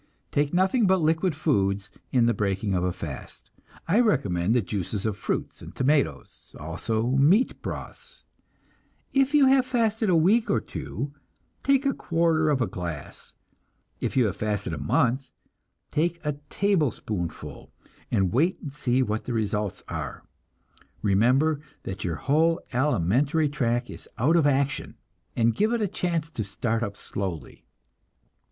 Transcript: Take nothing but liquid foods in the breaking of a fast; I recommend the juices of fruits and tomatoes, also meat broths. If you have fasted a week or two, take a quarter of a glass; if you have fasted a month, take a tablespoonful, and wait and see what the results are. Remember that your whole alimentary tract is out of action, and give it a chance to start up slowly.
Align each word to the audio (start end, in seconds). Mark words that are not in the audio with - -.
Take 0.31 0.51
nothing 0.51 0.87
but 0.87 0.99
liquid 0.99 1.35
foods 1.35 1.91
in 2.11 2.25
the 2.25 2.33
breaking 2.33 2.73
of 2.73 2.83
a 2.83 2.91
fast; 2.91 3.51
I 3.87 3.99
recommend 3.99 4.55
the 4.55 4.61
juices 4.63 5.05
of 5.05 5.15
fruits 5.15 5.61
and 5.61 5.75
tomatoes, 5.75 6.55
also 6.59 7.11
meat 7.11 7.61
broths. 7.61 8.23
If 9.13 9.35
you 9.35 9.45
have 9.45 9.63
fasted 9.63 10.09
a 10.09 10.15
week 10.15 10.49
or 10.49 10.59
two, 10.59 11.13
take 11.61 11.85
a 11.85 11.93
quarter 11.93 12.49
of 12.49 12.61
a 12.61 12.65
glass; 12.65 13.35
if 13.99 14.17
you 14.17 14.25
have 14.25 14.35
fasted 14.37 14.73
a 14.73 14.79
month, 14.79 15.29
take 15.91 16.19
a 16.25 16.37
tablespoonful, 16.49 17.71
and 18.09 18.33
wait 18.33 18.59
and 18.59 18.73
see 18.73 19.03
what 19.03 19.25
the 19.25 19.33
results 19.33 19.83
are. 19.87 20.23
Remember 21.03 21.61
that 21.83 22.03
your 22.03 22.15
whole 22.15 22.59
alimentary 22.73 23.49
tract 23.49 23.87
is 23.91 24.07
out 24.17 24.35
of 24.35 24.47
action, 24.47 24.97
and 25.35 25.53
give 25.53 25.71
it 25.71 25.79
a 25.79 25.87
chance 25.87 26.31
to 26.31 26.43
start 26.43 26.81
up 26.81 26.97
slowly. 26.97 27.65